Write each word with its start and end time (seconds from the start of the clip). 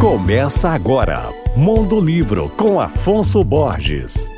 Começa 0.00 0.70
agora, 0.70 1.28
Mundo 1.54 2.00
Livro 2.00 2.50
com 2.56 2.80
Afonso 2.80 3.44
Borges. 3.44 4.30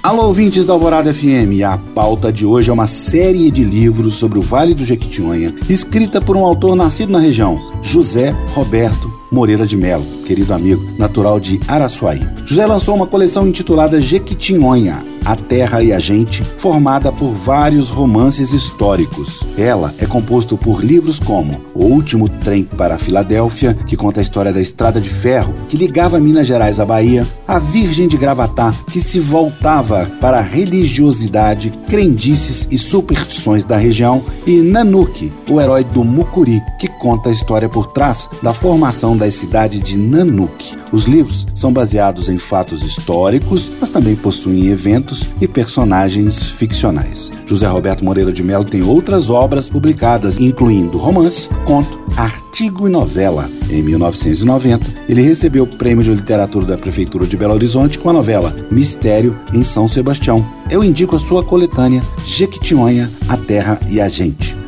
Alô, 0.00 0.26
ouvintes 0.28 0.64
da 0.64 0.74
Alvorada 0.74 1.12
FM. 1.12 1.60
A 1.66 1.76
pauta 1.76 2.32
de 2.32 2.46
hoje 2.46 2.70
é 2.70 2.72
uma 2.72 2.86
série 2.86 3.50
de 3.50 3.64
livros 3.64 4.14
sobre 4.14 4.38
o 4.38 4.42
Vale 4.42 4.74
do 4.74 4.84
Jequitinhonha, 4.84 5.52
escrita 5.68 6.20
por 6.20 6.36
um 6.36 6.44
autor 6.44 6.76
nascido 6.76 7.10
na 7.10 7.18
região, 7.18 7.72
José 7.82 8.30
Roberto 8.54 9.12
Moreira 9.32 9.66
de 9.66 9.76
Melo, 9.76 10.06
querido 10.24 10.54
amigo, 10.54 10.84
natural 10.96 11.40
de 11.40 11.58
Araçuaí. 11.66 12.20
José 12.44 12.64
lançou 12.64 12.94
uma 12.94 13.08
coleção 13.08 13.48
intitulada 13.48 14.00
Jequitinhonha, 14.00 15.04
a 15.26 15.34
Terra 15.34 15.82
e 15.82 15.92
a 15.92 15.98
Gente, 15.98 16.44
formada 16.44 17.10
por 17.10 17.32
vários 17.32 17.90
romances 17.90 18.52
históricos. 18.52 19.42
Ela 19.58 19.92
é 19.98 20.06
composto 20.06 20.56
por 20.56 20.84
livros 20.84 21.18
como 21.18 21.60
O 21.74 21.84
Último 21.84 22.28
Trem 22.28 22.62
para 22.62 22.94
a 22.94 22.98
Filadélfia, 22.98 23.74
que 23.74 23.96
conta 23.96 24.20
a 24.20 24.22
história 24.22 24.52
da 24.52 24.60
estrada 24.60 25.00
de 25.00 25.10
ferro 25.10 25.52
que 25.68 25.76
ligava 25.76 26.20
Minas 26.20 26.46
Gerais 26.46 26.78
à 26.78 26.84
Bahia, 26.84 27.26
A 27.48 27.58
Virgem 27.58 28.06
de 28.06 28.16
Gravatá, 28.16 28.72
que 28.92 29.00
se 29.00 29.18
voltava 29.18 30.08
para 30.20 30.38
a 30.38 30.42
religiosidade, 30.42 31.72
crendices 31.88 32.68
e 32.70 32.78
superstições 32.78 33.64
da 33.64 33.76
região, 33.76 34.22
e 34.46 34.58
Nanuque, 34.62 35.32
o 35.48 35.60
herói 35.60 35.82
do 35.82 36.04
Mucuri, 36.04 36.62
que 36.78 36.86
conta 36.86 37.30
a 37.30 37.32
história 37.32 37.68
por 37.68 37.88
trás 37.88 38.28
da 38.44 38.54
formação 38.54 39.16
da 39.16 39.28
cidade 39.28 39.80
de 39.80 39.96
Nanuque. 39.96 40.76
Os 40.92 41.04
livros 41.04 41.46
são 41.54 41.72
baseados 41.72 42.28
em 42.28 42.38
fatos 42.38 42.82
históricos, 42.82 43.68
mas 43.80 43.90
também 43.90 44.14
possuem 44.14 44.66
eventos 44.68 45.15
e 45.40 45.48
personagens 45.48 46.50
ficcionais. 46.50 47.32
José 47.46 47.66
Roberto 47.66 48.04
Moreira 48.04 48.32
de 48.32 48.42
Mello 48.42 48.64
tem 48.64 48.82
outras 48.82 49.30
obras 49.30 49.68
publicadas, 49.68 50.38
incluindo 50.38 50.98
romance, 50.98 51.48
conto, 51.64 52.00
artigo 52.16 52.86
e 52.86 52.90
novela. 52.90 53.50
Em 53.70 53.82
1990, 53.82 54.86
ele 55.08 55.22
recebeu 55.22 55.64
o 55.64 55.66
Prêmio 55.66 56.04
de 56.04 56.12
Literatura 56.12 56.66
da 56.66 56.78
Prefeitura 56.78 57.26
de 57.26 57.36
Belo 57.36 57.54
Horizonte 57.54 57.98
com 57.98 58.10
a 58.10 58.12
novela 58.12 58.54
Mistério 58.70 59.36
em 59.52 59.62
São 59.62 59.88
Sebastião. 59.88 60.46
Eu 60.70 60.84
indico 60.84 61.16
a 61.16 61.20
sua 61.20 61.42
coletânea 61.42 62.02
Jequitinhonha, 62.24 63.10
A 63.28 63.36
Terra 63.36 63.78
e 63.88 64.00
a 64.00 64.08
Gente. 64.08 64.45